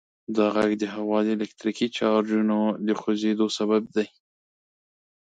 دا 0.35 0.45
غږ 0.55 0.71
د 0.81 0.83
هوا 0.95 1.19
د 1.23 1.27
الکتریکي 1.37 1.87
چارجونو 1.97 2.59
د 2.87 2.89
خوځیدو 2.99 3.47
سبب 3.57 3.83
دی. 3.95 4.07